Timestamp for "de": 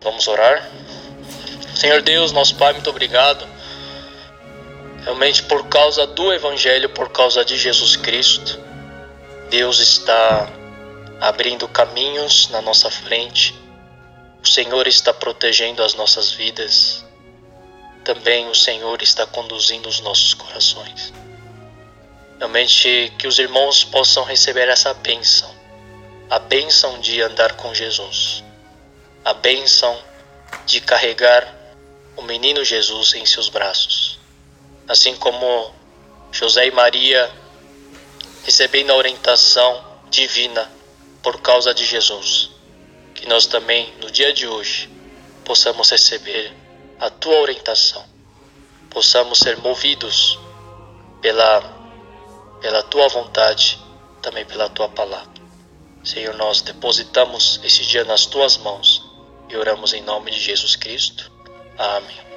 7.44-7.56, 27.00-27.20, 30.66-30.80, 41.74-41.84, 44.32-44.46, 60.30-60.40